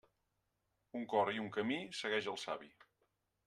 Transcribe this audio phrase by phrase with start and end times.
[1.01, 2.75] Un cor i un camí segueix el savi.